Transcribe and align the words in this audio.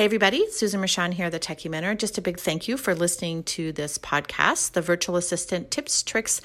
Hey, 0.00 0.06
everybody, 0.06 0.50
Susan 0.50 0.80
Rochon 0.80 1.12
here, 1.12 1.28
the 1.28 1.38
Techie 1.38 1.70
Mentor. 1.70 1.94
Just 1.94 2.16
a 2.16 2.22
big 2.22 2.38
thank 2.38 2.66
you 2.66 2.78
for 2.78 2.94
listening 2.94 3.42
to 3.42 3.70
this 3.70 3.98
podcast, 3.98 4.72
the 4.72 4.80
Virtual 4.80 5.16
Assistant 5.16 5.70
Tips, 5.70 6.02
Tricks, 6.02 6.40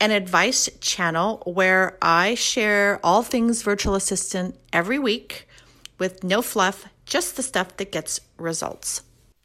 and 0.00 0.10
Advice 0.10 0.68
channel, 0.80 1.40
where 1.46 1.98
I 2.02 2.34
share 2.34 2.98
all 3.04 3.22
things 3.22 3.62
virtual 3.62 3.94
assistant 3.94 4.56
every 4.72 4.98
week 4.98 5.46
with 5.98 6.24
no 6.24 6.42
fluff, 6.42 6.86
just 7.04 7.36
the 7.36 7.44
stuff 7.44 7.76
that 7.76 7.92
gets 7.92 8.18
results. 8.38 9.02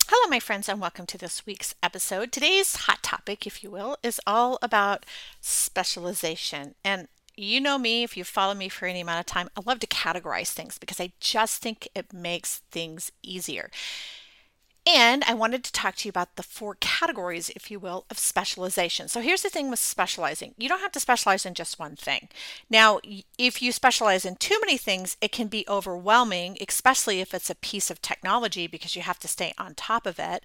Hello, 0.07 0.27
my 0.27 0.39
friends, 0.39 0.67
and 0.67 0.81
welcome 0.81 1.05
to 1.05 1.19
this 1.19 1.45
week's 1.45 1.75
episode. 1.83 2.31
Today's 2.31 2.75
hot 2.75 3.03
topic, 3.03 3.45
if 3.45 3.63
you 3.63 3.69
will, 3.69 3.95
is 4.01 4.19
all 4.25 4.57
about 4.63 5.05
specialization. 5.39 6.73
And 6.83 7.09
you 7.43 7.59
know 7.61 7.77
me, 7.77 8.03
if 8.03 8.15
you 8.15 8.23
follow 8.23 8.53
me 8.53 8.69
for 8.69 8.87
any 8.87 9.01
amount 9.01 9.19
of 9.19 9.25
time, 9.25 9.49
I 9.55 9.61
love 9.65 9.79
to 9.79 9.87
categorize 9.87 10.49
things 10.49 10.77
because 10.77 10.99
I 10.99 11.13
just 11.19 11.61
think 11.61 11.87
it 11.95 12.13
makes 12.13 12.61
things 12.71 13.11
easier. 13.23 13.69
And 14.87 15.23
I 15.25 15.35
wanted 15.35 15.63
to 15.63 15.71
talk 15.71 15.95
to 15.97 16.07
you 16.07 16.09
about 16.09 16.35
the 16.35 16.43
four 16.43 16.75
categories, 16.79 17.51
if 17.51 17.69
you 17.69 17.79
will, 17.79 18.05
of 18.09 18.17
specialization. 18.17 19.07
So 19.07 19.21
here's 19.21 19.43
the 19.43 19.49
thing 19.49 19.69
with 19.69 19.77
specializing 19.77 20.55
you 20.57 20.67
don't 20.67 20.81
have 20.81 20.91
to 20.93 20.99
specialize 20.99 21.45
in 21.45 21.53
just 21.53 21.77
one 21.77 21.95
thing. 21.95 22.29
Now, 22.67 22.99
if 23.37 23.61
you 23.61 23.71
specialize 23.71 24.25
in 24.25 24.37
too 24.37 24.57
many 24.59 24.77
things, 24.77 25.17
it 25.21 25.31
can 25.31 25.47
be 25.49 25.65
overwhelming, 25.67 26.57
especially 26.67 27.19
if 27.21 27.31
it's 27.35 27.51
a 27.51 27.55
piece 27.55 27.91
of 27.91 28.01
technology 28.01 28.65
because 28.65 28.95
you 28.95 29.03
have 29.03 29.19
to 29.19 29.27
stay 29.27 29.53
on 29.59 29.75
top 29.75 30.07
of 30.07 30.17
it. 30.17 30.43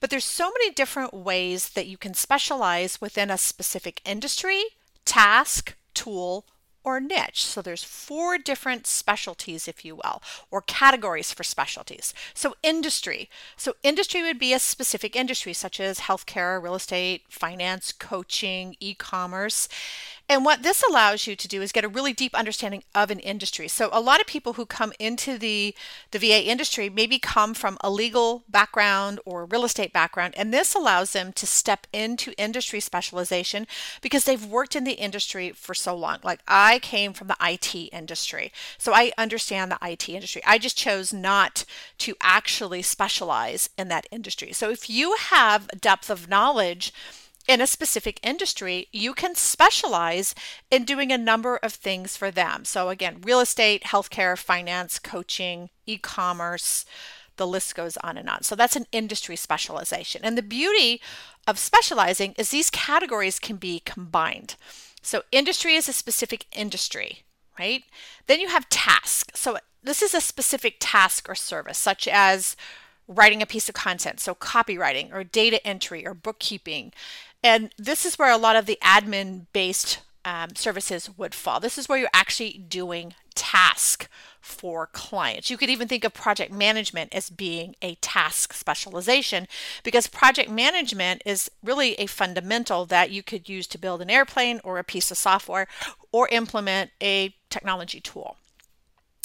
But 0.00 0.10
there's 0.10 0.26
so 0.26 0.50
many 0.50 0.70
different 0.70 1.14
ways 1.14 1.70
that 1.70 1.86
you 1.86 1.96
can 1.96 2.12
specialize 2.12 3.00
within 3.00 3.30
a 3.30 3.38
specific 3.38 4.02
industry, 4.04 4.64
task, 5.06 5.77
tool, 5.98 6.44
or 6.88 7.00
niche. 7.00 7.44
So 7.44 7.60
there's 7.60 7.84
four 7.84 8.38
different 8.38 8.86
specialties, 8.86 9.68
if 9.68 9.84
you 9.84 9.94
will, 9.94 10.22
or 10.50 10.62
categories 10.62 11.32
for 11.32 11.44
specialties. 11.44 12.14
So 12.32 12.54
industry. 12.62 13.28
So 13.56 13.74
industry 13.82 14.22
would 14.22 14.38
be 14.38 14.54
a 14.54 14.58
specific 14.58 15.14
industry 15.14 15.52
such 15.52 15.80
as 15.80 16.00
healthcare, 16.00 16.62
real 16.62 16.74
estate, 16.74 17.24
finance, 17.28 17.92
coaching, 17.92 18.74
e-commerce. 18.80 19.68
And 20.30 20.44
what 20.44 20.62
this 20.62 20.82
allows 20.82 21.26
you 21.26 21.36
to 21.36 21.48
do 21.48 21.62
is 21.62 21.72
get 21.72 21.84
a 21.84 21.88
really 21.88 22.12
deep 22.12 22.34
understanding 22.34 22.84
of 22.94 23.10
an 23.10 23.18
industry. 23.18 23.66
So 23.66 23.88
a 23.92 24.00
lot 24.00 24.20
of 24.20 24.26
people 24.26 24.54
who 24.54 24.66
come 24.66 24.92
into 24.98 25.38
the, 25.38 25.74
the 26.10 26.18
VA 26.18 26.44
industry 26.44 26.90
maybe 26.90 27.18
come 27.18 27.54
from 27.54 27.78
a 27.80 27.90
legal 27.90 28.44
background 28.46 29.20
or 29.24 29.46
real 29.46 29.64
estate 29.64 29.92
background, 29.92 30.34
and 30.36 30.52
this 30.52 30.74
allows 30.74 31.12
them 31.12 31.32
to 31.32 31.46
step 31.46 31.86
into 31.94 32.32
industry 32.36 32.80
specialization 32.80 33.66
because 34.02 34.24
they've 34.24 34.44
worked 34.44 34.76
in 34.76 34.84
the 34.84 34.92
industry 34.92 35.50
for 35.50 35.74
so 35.74 35.96
long. 35.96 36.18
Like 36.22 36.40
I 36.46 36.77
came 36.78 37.12
from 37.12 37.28
the 37.28 37.36
IT 37.40 37.74
industry, 37.74 38.52
so 38.76 38.92
I 38.92 39.12
understand 39.18 39.70
the 39.70 39.78
IT 39.82 40.08
industry. 40.08 40.42
I 40.46 40.58
just 40.58 40.76
chose 40.76 41.12
not 41.12 41.64
to 41.98 42.14
actually 42.20 42.82
specialize 42.82 43.70
in 43.78 43.88
that 43.88 44.06
industry. 44.10 44.52
So 44.52 44.70
if 44.70 44.88
you 44.88 45.16
have 45.18 45.68
depth 45.80 46.10
of 46.10 46.28
knowledge, 46.28 46.92
in 47.48 47.62
a 47.62 47.66
specific 47.66 48.20
industry, 48.22 48.88
you 48.92 49.14
can 49.14 49.34
specialize 49.34 50.34
in 50.70 50.84
doing 50.84 51.10
a 51.10 51.18
number 51.18 51.56
of 51.56 51.72
things 51.72 52.14
for 52.14 52.30
them. 52.30 52.66
So, 52.66 52.90
again, 52.90 53.22
real 53.22 53.40
estate, 53.40 53.84
healthcare, 53.84 54.36
finance, 54.36 54.98
coaching, 54.98 55.70
e 55.86 55.96
commerce, 55.96 56.84
the 57.38 57.46
list 57.46 57.74
goes 57.74 57.96
on 57.98 58.18
and 58.18 58.28
on. 58.28 58.42
So, 58.42 58.54
that's 58.54 58.76
an 58.76 58.86
industry 58.92 59.34
specialization. 59.34 60.20
And 60.24 60.36
the 60.36 60.42
beauty 60.42 61.00
of 61.46 61.58
specializing 61.58 62.34
is 62.36 62.50
these 62.50 62.68
categories 62.68 63.38
can 63.38 63.56
be 63.56 63.80
combined. 63.80 64.56
So, 65.02 65.22
industry 65.32 65.74
is 65.74 65.88
a 65.88 65.92
specific 65.92 66.46
industry, 66.52 67.22
right? 67.58 67.84
Then 68.26 68.40
you 68.40 68.48
have 68.48 68.68
task. 68.68 69.36
So, 69.36 69.58
this 69.82 70.02
is 70.02 70.14
a 70.14 70.20
specific 70.20 70.76
task 70.80 71.28
or 71.28 71.34
service, 71.34 71.78
such 71.78 72.08
as 72.08 72.56
writing 73.06 73.40
a 73.40 73.46
piece 73.46 73.68
of 73.68 73.74
content, 73.74 74.20
so 74.20 74.34
copywriting 74.34 75.12
or 75.12 75.24
data 75.24 75.66
entry 75.66 76.06
or 76.06 76.12
bookkeeping. 76.14 76.92
And 77.42 77.70
this 77.78 78.04
is 78.04 78.18
where 78.18 78.30
a 78.30 78.36
lot 78.36 78.56
of 78.56 78.66
the 78.66 78.78
admin 78.82 79.46
based 79.52 80.00
um, 80.24 80.54
services 80.54 81.08
would 81.16 81.34
fall. 81.34 81.58
This 81.58 81.78
is 81.78 81.88
where 81.88 81.98
you're 81.98 82.10
actually 82.12 82.64
doing 82.68 83.14
task 83.38 84.08
for 84.40 84.88
clients. 84.88 85.50
You 85.50 85.56
could 85.56 85.70
even 85.70 85.86
think 85.86 86.04
of 86.04 86.12
project 86.12 86.52
management 86.52 87.14
as 87.14 87.30
being 87.30 87.76
a 87.80 87.94
task 87.96 88.52
specialization 88.52 89.46
because 89.84 90.08
project 90.08 90.50
management 90.50 91.22
is 91.24 91.50
really 91.62 91.94
a 91.94 92.06
fundamental 92.06 92.84
that 92.86 93.10
you 93.10 93.22
could 93.22 93.48
use 93.48 93.68
to 93.68 93.78
build 93.78 94.02
an 94.02 94.10
airplane 94.10 94.60
or 94.64 94.78
a 94.78 94.84
piece 94.84 95.10
of 95.10 95.18
software 95.18 95.68
or 96.10 96.28
implement 96.28 96.90
a 97.00 97.34
technology 97.50 98.00
tool. 98.00 98.36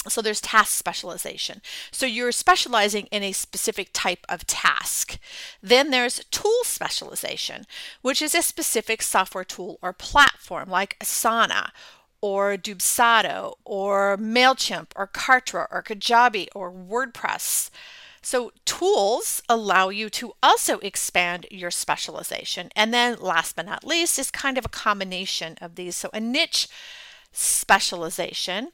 So 0.07 0.22
there's 0.22 0.41
task 0.41 0.74
specialization. 0.74 1.62
So 1.90 2.06
you're 2.06 2.34
specializing 2.34 3.06
in 3.06 3.24
a 3.24 3.31
specific 3.31 3.90
type 3.94 4.25
of 4.28 4.45
task. 4.45 5.18
Then 5.62 5.91
there's 5.91 6.25
tool 6.30 6.63
specialization, 6.63 7.66
which 8.01 8.22
is 8.22 8.35
a 8.35 8.41
specific 8.41 9.01
software 9.01 9.45
tool 9.45 9.80
or 9.81 9.94
platform 9.94 10.69
like 10.69 11.00
Asana 11.00 11.69
or 12.23 12.56
Dubsado 12.56 13.56
or 13.66 14.16
MailChimp 14.16 14.91
or 14.95 15.07
Kartra 15.07 15.67
or 15.69 15.84
Kajabi 15.84 16.47
or 16.56 16.72
WordPress. 16.72 17.69
So, 18.22 18.53
tools 18.63 19.41
allow 19.50 19.89
you 19.89 20.09
to 20.11 20.31
also 20.41 20.79
expand 20.79 21.45
your 21.51 21.69
specialization. 21.69 22.69
And 22.78 22.94
then, 22.94 23.17
last 23.19 23.57
but 23.57 23.66
not 23.66 23.83
least, 23.83 24.17
is 24.17 24.31
kind 24.31 24.57
of 24.57 24.66
a 24.66 24.69
combination 24.69 25.57
of 25.59 25.75
these. 25.75 25.97
So, 25.97 26.09
a 26.13 26.22
niche 26.22 26.69
specialization 27.33 28.69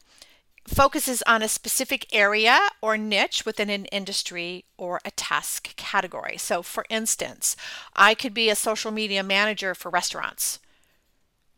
focuses 0.68 1.24
on 1.24 1.42
a 1.42 1.48
specific 1.48 2.06
area 2.14 2.60
or 2.84 3.00
niche 3.00 3.48
within 3.48 3.72
an 3.72 3.86
industry 3.86 4.66
or 4.78 5.02
a 5.04 5.10
task 5.10 5.76
category. 5.76 6.38
So, 6.38 6.62
for 6.62 6.86
instance, 6.92 7.56
I 7.96 8.14
could 8.14 8.36
be 8.36 8.52
a 8.52 8.56
social 8.56 8.92
media 8.92 9.24
manager 9.24 9.74
for 9.74 9.90
restaurants, 9.90 10.60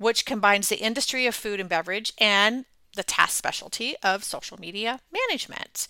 which 0.01 0.25
combines 0.25 0.69
the 0.69 0.81
industry 0.81 1.25
of 1.28 1.35
food 1.35 1.59
and 1.59 1.69
beverage 1.69 2.12
and 2.17 2.66
the 2.95 3.03
task 3.03 3.38
specialty 3.38 3.95
of 4.03 4.23
social 4.23 4.59
media 4.59 5.00
management. 5.12 5.88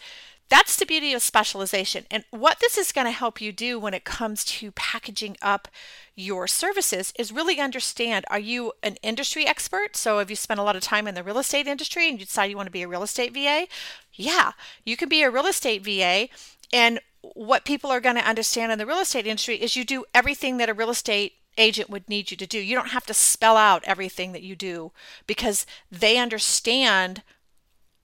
That's 0.49 0.75
the 0.75 0.85
beauty 0.85 1.13
of 1.13 1.21
specialization. 1.21 2.05
And 2.11 2.25
what 2.29 2.59
this 2.59 2.77
is 2.77 2.91
going 2.91 3.05
to 3.05 3.11
help 3.11 3.39
you 3.39 3.53
do 3.53 3.79
when 3.79 3.93
it 3.93 4.03
comes 4.03 4.43
to 4.43 4.71
packaging 4.73 5.37
up 5.41 5.69
your 6.13 6.45
services 6.45 7.13
is 7.17 7.31
really 7.31 7.61
understand 7.61 8.25
are 8.29 8.37
you 8.37 8.73
an 8.83 8.97
industry 9.01 9.47
expert? 9.47 9.95
So, 9.95 10.19
have 10.19 10.29
you 10.29 10.35
spent 10.35 10.59
a 10.59 10.63
lot 10.63 10.75
of 10.75 10.83
time 10.83 11.07
in 11.07 11.15
the 11.15 11.23
real 11.23 11.39
estate 11.39 11.67
industry 11.67 12.09
and 12.09 12.19
you 12.19 12.25
decide 12.25 12.49
you 12.49 12.57
want 12.57 12.67
to 12.67 12.71
be 12.71 12.81
a 12.81 12.87
real 12.89 13.01
estate 13.01 13.33
VA? 13.33 13.65
Yeah, 14.13 14.51
you 14.83 14.97
can 14.97 15.07
be 15.07 15.23
a 15.23 15.31
real 15.31 15.47
estate 15.47 15.85
VA. 15.85 16.27
And 16.73 16.99
what 17.21 17.63
people 17.63 17.89
are 17.89 18.01
going 18.01 18.15
to 18.15 18.27
understand 18.27 18.73
in 18.73 18.77
the 18.77 18.85
real 18.85 18.99
estate 18.99 19.27
industry 19.27 19.55
is 19.55 19.77
you 19.77 19.85
do 19.85 20.03
everything 20.13 20.57
that 20.57 20.69
a 20.69 20.73
real 20.73 20.89
estate 20.89 21.33
agent 21.57 21.89
would 21.89 22.09
need 22.09 22.31
you 22.31 22.37
to 22.37 22.47
do. 22.47 22.59
You 22.59 22.75
don't 22.75 22.89
have 22.89 23.05
to 23.07 23.13
spell 23.13 23.57
out 23.57 23.83
everything 23.85 24.31
that 24.31 24.43
you 24.43 24.55
do 24.55 24.91
because 25.27 25.65
they 25.91 26.17
understand 26.17 27.23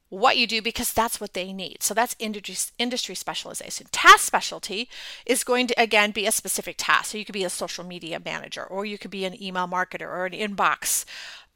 what 0.09 0.37
you 0.37 0.47
do 0.47 0.61
because 0.61 0.93
that's 0.93 1.19
what 1.19 1.33
they 1.33 1.51
need. 1.51 1.83
So 1.83 1.93
that's 1.93 2.15
industry, 2.19 2.55
industry 2.79 3.15
specialization. 3.15 3.87
Task 3.91 4.19
specialty 4.19 4.89
is 5.25 5.43
going 5.43 5.67
to 5.67 5.81
again 5.81 6.11
be 6.11 6.25
a 6.25 6.31
specific 6.31 6.75
task. 6.77 7.11
So 7.11 7.17
you 7.17 7.25
could 7.25 7.33
be 7.33 7.43
a 7.43 7.49
social 7.49 7.83
media 7.83 8.21
manager, 8.23 8.63
or 8.63 8.85
you 8.85 8.97
could 8.97 9.11
be 9.11 9.25
an 9.25 9.41
email 9.41 9.67
marketer, 9.67 10.07
or 10.07 10.25
an 10.25 10.33
inbox, 10.33 11.03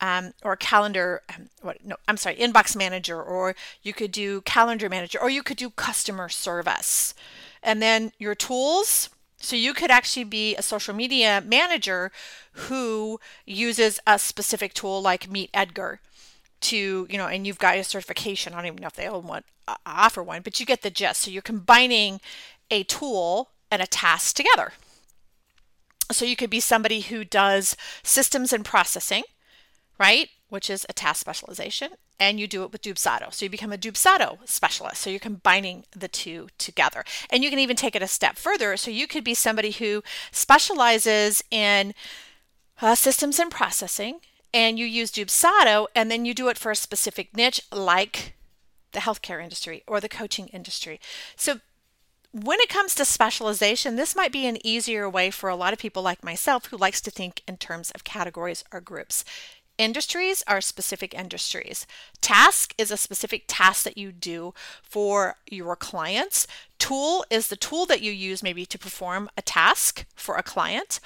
um, 0.01 0.33
or 0.43 0.55
calendar. 0.55 1.21
Um, 1.33 1.49
what? 1.61 1.85
No, 1.85 1.95
I'm 2.07 2.17
sorry, 2.17 2.35
inbox 2.35 2.75
manager, 2.75 3.21
or 3.21 3.55
you 3.83 3.93
could 3.93 4.11
do 4.11 4.41
calendar 4.41 4.89
manager, 4.89 5.19
or 5.21 5.29
you 5.29 5.43
could 5.43 5.57
do 5.57 5.69
customer 5.69 6.27
service. 6.27 7.13
And 7.63 7.81
then 7.81 8.11
your 8.17 8.35
tools. 8.35 9.09
So 9.41 9.55
you 9.55 9.73
could 9.73 9.91
actually 9.91 10.23
be 10.23 10.55
a 10.55 10.61
social 10.61 10.93
media 10.93 11.43
manager 11.45 12.11
who 12.53 13.19
uses 13.45 13.99
a 14.05 14.19
specific 14.19 14.73
tool 14.73 15.01
like 15.01 15.29
Meet 15.29 15.49
Edgar 15.53 15.99
to 16.61 17.07
you 17.09 17.17
know 17.17 17.25
and 17.25 17.47
you've 17.47 17.59
got 17.59 17.77
a 17.77 17.83
certification. 17.83 18.53
I 18.53 18.57
don't 18.57 18.67
even 18.67 18.81
know 18.81 18.87
if 18.87 18.95
they 18.95 19.07
own 19.07 19.25
one 19.25 19.43
uh, 19.67 19.75
offer 19.85 20.21
one 20.21 20.41
but 20.43 20.59
you 20.59 20.65
get 20.65 20.83
the 20.83 20.91
gist. 20.91 21.21
So 21.21 21.31
you're 21.31 21.41
combining 21.41 22.21
a 22.69 22.83
tool 22.83 23.49
and 23.71 23.81
a 23.81 23.87
task 23.87 24.35
together. 24.35 24.73
So 26.11 26.25
you 26.25 26.35
could 26.35 26.49
be 26.49 26.59
somebody 26.59 27.01
who 27.01 27.23
does 27.23 27.75
systems 28.03 28.53
and 28.53 28.63
processing 28.63 29.23
right 30.01 30.29
which 30.51 30.69
is 30.69 30.85
a 30.89 30.93
task 30.93 31.21
specialization 31.21 31.91
and 32.19 32.37
you 32.37 32.45
do 32.45 32.63
it 32.63 32.73
with 32.73 32.81
Dubsado. 32.81 33.33
So 33.33 33.45
you 33.45 33.49
become 33.49 33.71
a 33.71 33.77
Dubsado 33.77 34.37
specialist. 34.43 35.01
So 35.01 35.09
you're 35.09 35.17
combining 35.17 35.85
the 35.91 36.09
two 36.09 36.49
together. 36.57 37.05
And 37.29 37.41
you 37.41 37.49
can 37.49 37.57
even 37.57 37.77
take 37.77 37.95
it 37.95 38.03
a 38.03 38.07
step 38.07 38.35
further. 38.35 38.75
So 38.75 38.91
you 38.91 39.07
could 39.07 39.23
be 39.23 39.33
somebody 39.33 39.71
who 39.71 40.03
specializes 40.31 41.41
in 41.49 41.93
uh, 42.81 42.95
systems 42.95 43.39
and 43.39 43.49
processing 43.49 44.19
and 44.53 44.77
you 44.77 44.85
use 44.85 45.09
Dubsado 45.09 45.87
and 45.95 46.11
then 46.11 46.25
you 46.25 46.33
do 46.33 46.49
it 46.49 46.57
for 46.57 46.69
a 46.69 46.75
specific 46.75 47.35
niche 47.35 47.61
like 47.71 48.35
the 48.91 48.99
healthcare 48.99 49.41
industry 49.41 49.83
or 49.87 50.01
the 50.01 50.09
coaching 50.09 50.49
industry. 50.49 50.99
So 51.37 51.61
when 52.33 52.59
it 52.59 52.69
comes 52.69 52.93
to 52.95 53.05
specialization, 53.05 53.95
this 53.95 54.15
might 54.15 54.31
be 54.31 54.47
an 54.47 54.65
easier 54.65 55.09
way 55.09 55.31
for 55.31 55.49
a 55.49 55.55
lot 55.55 55.73
of 55.73 55.79
people 55.79 56.03
like 56.03 56.23
myself 56.23 56.65
who 56.65 56.77
likes 56.77 57.01
to 57.01 57.11
think 57.11 57.41
in 57.47 57.57
terms 57.57 57.91
of 57.91 58.03
categories 58.03 58.63
or 58.71 58.79
groups. 58.79 59.23
Industries 59.77 60.43
are 60.47 60.61
specific 60.61 61.13
industries. 61.13 61.87
Task 62.21 62.73
is 62.77 62.91
a 62.91 62.97
specific 62.97 63.45
task 63.47 63.83
that 63.83 63.97
you 63.97 64.11
do 64.11 64.53
for 64.83 65.37
your 65.49 65.75
clients. 65.75 66.45
Tool 66.77 67.25
is 67.29 67.47
the 67.47 67.55
tool 67.55 67.85
that 67.87 68.01
you 68.01 68.11
use 68.11 68.43
maybe 68.43 68.65
to 68.65 68.77
perform 68.77 69.29
a 69.37 69.41
task 69.41 70.05
for 70.15 70.35
a 70.35 70.43
client. 70.43 70.99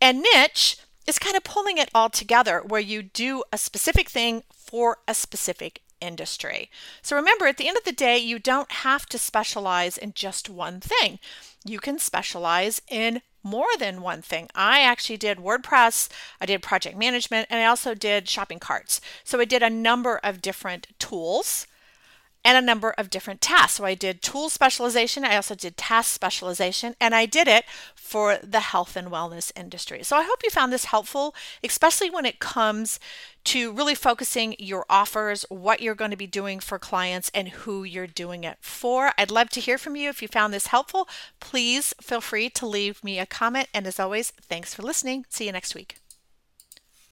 And 0.00 0.24
niche 0.34 0.78
is 1.06 1.18
kind 1.18 1.36
of 1.36 1.44
pulling 1.44 1.78
it 1.78 1.90
all 1.94 2.10
together 2.10 2.62
where 2.66 2.80
you 2.80 3.02
do 3.02 3.44
a 3.52 3.58
specific 3.58 4.08
thing 4.08 4.42
for 4.52 4.98
a 5.06 5.14
specific 5.14 5.82
industry. 6.00 6.70
So 7.02 7.16
remember, 7.16 7.46
at 7.46 7.56
the 7.56 7.68
end 7.68 7.76
of 7.76 7.84
the 7.84 7.92
day, 7.92 8.18
you 8.18 8.38
don't 8.38 8.70
have 8.70 9.06
to 9.06 9.18
specialize 9.18 9.96
in 9.96 10.12
just 10.12 10.50
one 10.50 10.80
thing. 10.80 11.18
You 11.64 11.78
can 11.78 11.98
specialize 11.98 12.82
in 12.88 13.22
more 13.46 13.76
than 13.78 14.02
one 14.02 14.20
thing. 14.20 14.48
I 14.54 14.80
actually 14.80 15.16
did 15.16 15.38
WordPress, 15.38 16.08
I 16.40 16.46
did 16.46 16.62
project 16.62 16.98
management, 16.98 17.46
and 17.48 17.60
I 17.60 17.66
also 17.66 17.94
did 17.94 18.28
shopping 18.28 18.58
carts. 18.58 19.00
So 19.24 19.40
I 19.40 19.44
did 19.44 19.62
a 19.62 19.70
number 19.70 20.18
of 20.22 20.42
different 20.42 20.88
tools 20.98 21.66
and 22.46 22.56
a 22.56 22.64
number 22.64 22.90
of 22.90 23.10
different 23.10 23.40
tasks. 23.40 23.74
So 23.74 23.84
I 23.84 23.94
did 23.94 24.22
tool 24.22 24.48
specialization, 24.48 25.24
I 25.24 25.34
also 25.34 25.56
did 25.56 25.76
task 25.76 26.14
specialization, 26.14 26.94
and 27.00 27.12
I 27.12 27.26
did 27.26 27.48
it 27.48 27.64
for 27.96 28.38
the 28.40 28.60
health 28.60 28.94
and 28.94 29.08
wellness 29.08 29.50
industry. 29.56 30.04
So 30.04 30.16
I 30.16 30.22
hope 30.22 30.44
you 30.44 30.50
found 30.50 30.72
this 30.72 30.84
helpful, 30.84 31.34
especially 31.64 32.08
when 32.08 32.24
it 32.24 32.38
comes 32.38 33.00
to 33.46 33.72
really 33.72 33.96
focusing 33.96 34.54
your 34.60 34.86
offers, 34.88 35.44
what 35.48 35.80
you're 35.80 35.96
going 35.96 36.12
to 36.12 36.16
be 36.16 36.28
doing 36.28 36.60
for 36.60 36.78
clients, 36.78 37.32
and 37.34 37.48
who 37.48 37.82
you're 37.82 38.06
doing 38.06 38.44
it 38.44 38.58
for. 38.60 39.10
I'd 39.18 39.32
love 39.32 39.50
to 39.50 39.60
hear 39.60 39.76
from 39.76 39.96
you. 39.96 40.08
If 40.08 40.22
you 40.22 40.28
found 40.28 40.54
this 40.54 40.68
helpful, 40.68 41.08
please 41.40 41.94
feel 42.00 42.20
free 42.20 42.48
to 42.50 42.66
leave 42.66 43.02
me 43.02 43.18
a 43.18 43.26
comment. 43.26 43.66
And 43.74 43.88
as 43.88 43.98
always, 43.98 44.30
thanks 44.30 44.72
for 44.72 44.82
listening. 44.82 45.26
See 45.28 45.46
you 45.46 45.52
next 45.52 45.74
week. 45.74 46.05